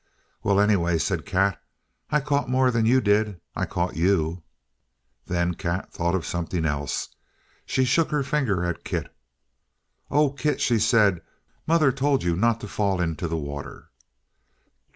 [0.41, 1.61] "Well, anyway," said Kat,
[2.09, 3.39] "I caught more than you did.
[3.55, 4.41] I caught you!"
[5.27, 7.09] Then Kat thought of something else.
[7.67, 9.15] She shook her finger at Kit.
[10.09, 11.21] "Oh, Kit," she said,
[11.67, 13.91] "mother told you not to fall into the water!"